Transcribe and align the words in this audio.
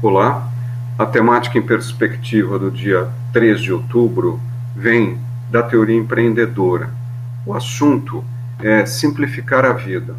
Olá, 0.00 0.48
a 0.96 1.04
temática 1.04 1.58
em 1.58 1.62
perspectiva 1.62 2.56
do 2.56 2.70
dia 2.70 3.10
3 3.32 3.60
de 3.60 3.72
outubro 3.72 4.38
vem 4.76 5.18
da 5.50 5.60
teoria 5.60 5.96
empreendedora. 5.96 6.90
O 7.44 7.52
assunto 7.52 8.24
é 8.60 8.86
simplificar 8.86 9.64
a 9.64 9.72
vida. 9.72 10.14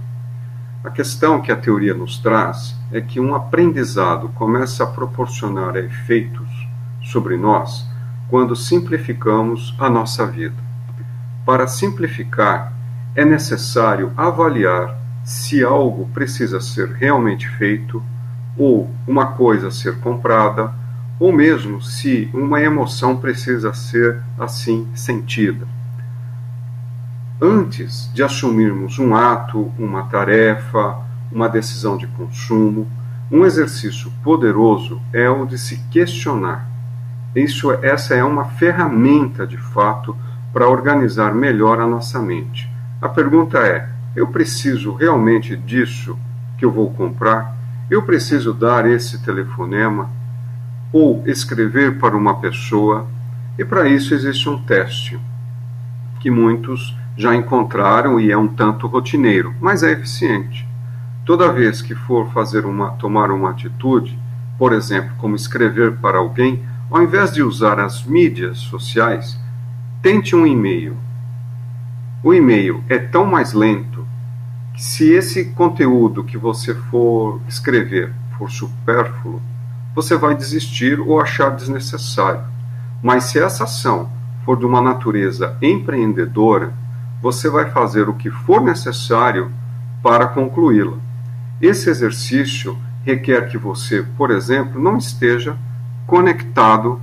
A 0.83 0.89
questão 0.89 1.41
que 1.41 1.49
a 1.49 1.55
teoria 1.55 1.93
nos 1.93 2.17
traz 2.17 2.75
é 2.91 2.99
que 2.99 3.21
um 3.21 3.33
aprendizado 3.33 4.27
começa 4.35 4.83
a 4.83 4.87
proporcionar 4.87 5.77
efeitos 5.77 6.49
sobre 7.01 7.37
nós 7.37 7.87
quando 8.27 8.57
simplificamos 8.57 9.73
a 9.79 9.89
nossa 9.89 10.25
vida. 10.25 10.61
Para 11.45 11.67
simplificar, 11.67 12.73
é 13.15 13.23
necessário 13.23 14.11
avaliar 14.17 14.99
se 15.23 15.63
algo 15.63 16.09
precisa 16.13 16.59
ser 16.59 16.89
realmente 16.89 17.47
feito 17.47 18.03
ou 18.59 18.91
uma 19.07 19.27
coisa 19.27 19.71
ser 19.71 19.99
comprada, 20.01 20.73
ou 21.17 21.31
mesmo 21.31 21.81
se 21.81 22.29
uma 22.33 22.61
emoção 22.61 23.15
precisa 23.15 23.73
ser 23.73 24.21
assim 24.37 24.85
sentida. 24.93 25.65
Antes 27.41 28.11
de 28.13 28.21
assumirmos 28.21 28.99
um 28.99 29.15
ato, 29.15 29.71
uma 29.79 30.03
tarefa, 30.03 30.97
uma 31.31 31.47
decisão 31.47 31.97
de 31.97 32.05
consumo, 32.07 32.85
um 33.31 33.45
exercício 33.45 34.11
poderoso 34.23 35.01
é 35.13 35.29
o 35.29 35.45
de 35.45 35.57
se 35.57 35.77
questionar. 35.89 36.67
Isso, 37.33 37.71
essa 37.71 38.13
é 38.13 38.23
uma 38.23 38.45
ferramenta 38.45 39.47
de 39.47 39.57
fato 39.57 40.17
para 40.51 40.67
organizar 40.67 41.33
melhor 41.33 41.79
a 41.79 41.87
nossa 41.87 42.19
mente. 42.19 42.69
A 43.01 43.07
pergunta 43.07 43.59
é: 43.59 43.87
eu 44.15 44.27
preciso 44.27 44.95
realmente 44.95 45.55
disso 45.55 46.17
que 46.57 46.65
eu 46.65 46.71
vou 46.71 46.91
comprar? 46.91 47.58
Eu 47.89 48.03
preciso 48.03 48.53
dar 48.53 48.85
esse 48.87 49.17
telefonema 49.23 50.09
ou 50.93 51.23
escrever 51.25 51.97
para 51.97 52.15
uma 52.15 52.39
pessoa, 52.39 53.07
e 53.57 53.65
para 53.65 53.89
isso 53.89 54.13
existe 54.13 54.47
um 54.47 54.61
teste 54.61 55.19
que 56.19 56.29
muitos 56.29 56.95
já 57.17 57.35
encontraram 57.35 58.19
e 58.19 58.31
é 58.31 58.37
um 58.37 58.47
tanto 58.47 58.85
rotineiro, 58.85 59.55
mas 59.59 59.81
é 59.81 59.91
eficiente. 59.91 60.67
Toda 61.25 61.51
vez 61.51 61.81
que 61.81 61.95
for 61.95 62.31
fazer 62.31 62.65
uma 62.65 62.91
tomar 62.91 63.31
uma 63.31 63.49
atitude, 63.49 64.17
por 64.57 64.71
exemplo, 64.71 65.11
como 65.17 65.35
escrever 65.35 65.97
para 65.97 66.19
alguém, 66.19 66.63
ao 66.91 67.01
invés 67.01 67.33
de 67.33 67.41
usar 67.41 67.79
as 67.79 68.03
mídias 68.03 68.59
sociais, 68.59 69.39
tente 70.01 70.35
um 70.35 70.45
e-mail. 70.45 70.95
O 72.23 72.33
e-mail 72.33 72.83
é 72.87 72.99
tão 72.99 73.25
mais 73.25 73.53
lento 73.53 74.05
se 74.79 75.11
esse 75.11 75.43
conteúdo 75.43 76.23
que 76.23 76.37
você 76.37 76.73
for 76.73 77.41
escrever 77.49 78.13
for 78.37 78.49
supérfluo, 78.49 79.41
você 79.93 80.15
vai 80.15 80.33
desistir 80.33 81.01
ou 81.01 81.19
achar 81.19 81.53
desnecessário. 81.53 82.45
Mas 83.03 83.25
se 83.25 83.37
essa 83.37 83.65
ação 83.65 84.09
for 84.45 84.57
de 84.57 84.65
uma 84.65 84.81
natureza 84.81 85.57
empreendedora, 85.61 86.73
você 87.21 87.49
vai 87.49 87.69
fazer 87.71 88.07
o 88.07 88.13
que 88.13 88.31
for 88.31 88.61
necessário 88.61 89.51
para 90.01 90.27
concluí-la. 90.27 90.95
Esse 91.61 91.89
exercício 91.89 92.77
requer 93.03 93.49
que 93.49 93.57
você, 93.57 94.01
por 94.15 94.31
exemplo, 94.31 94.81
não 94.81 94.95
esteja 94.95 95.57
conectado 96.07 97.01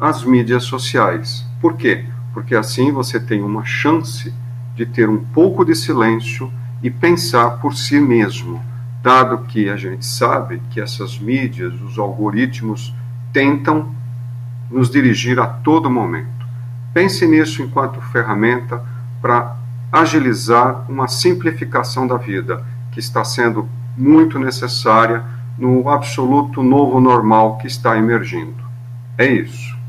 às 0.00 0.24
mídias 0.24 0.64
sociais. 0.64 1.46
Por 1.60 1.74
quê? 1.74 2.06
Porque 2.32 2.54
assim 2.54 2.90
você 2.90 3.20
tem 3.20 3.42
uma 3.42 3.66
chance 3.66 4.32
de 4.74 4.86
ter 4.86 5.10
um 5.10 5.18
pouco 5.18 5.66
de 5.66 5.74
silêncio 5.74 6.50
e 6.82 6.90
pensar 6.90 7.58
por 7.60 7.74
si 7.74 8.00
mesmo, 8.00 8.62
dado 9.02 9.38
que 9.44 9.68
a 9.68 9.76
gente 9.76 10.04
sabe 10.04 10.60
que 10.70 10.80
essas 10.80 11.18
mídias, 11.18 11.74
os 11.80 11.98
algoritmos, 11.98 12.94
tentam 13.32 13.94
nos 14.70 14.90
dirigir 14.90 15.38
a 15.38 15.46
todo 15.46 15.90
momento. 15.90 16.28
Pense 16.92 17.26
nisso 17.26 17.62
enquanto 17.62 18.00
ferramenta 18.00 18.82
para 19.20 19.56
agilizar 19.92 20.84
uma 20.88 21.08
simplificação 21.08 22.06
da 22.06 22.16
vida, 22.16 22.64
que 22.92 23.00
está 23.00 23.24
sendo 23.24 23.68
muito 23.96 24.38
necessária 24.38 25.24
no 25.58 25.88
absoluto 25.88 26.62
novo 26.62 27.00
normal 27.00 27.58
que 27.58 27.66
está 27.66 27.96
emergindo. 27.96 28.64
É 29.18 29.26
isso. 29.26 29.79